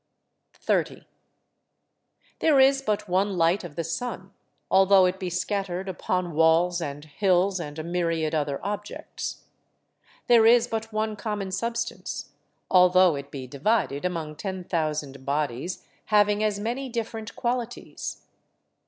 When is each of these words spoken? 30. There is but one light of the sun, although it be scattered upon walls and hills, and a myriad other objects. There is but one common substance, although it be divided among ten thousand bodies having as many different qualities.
30. 0.53 1.05
There 2.39 2.59
is 2.59 2.81
but 2.81 3.07
one 3.07 3.37
light 3.37 3.63
of 3.63 3.75
the 3.75 3.83
sun, 3.83 4.31
although 4.71 5.05
it 5.05 5.19
be 5.19 5.29
scattered 5.29 5.87
upon 5.87 6.33
walls 6.33 6.81
and 6.81 7.05
hills, 7.05 7.59
and 7.59 7.77
a 7.77 7.83
myriad 7.83 8.33
other 8.33 8.59
objects. 8.65 9.43
There 10.25 10.47
is 10.47 10.67
but 10.67 10.91
one 10.91 11.15
common 11.15 11.51
substance, 11.51 12.31
although 12.71 13.15
it 13.15 13.29
be 13.29 13.45
divided 13.45 14.03
among 14.03 14.37
ten 14.37 14.63
thousand 14.63 15.23
bodies 15.23 15.85
having 16.05 16.43
as 16.43 16.59
many 16.59 16.89
different 16.89 17.35
qualities. 17.35 18.23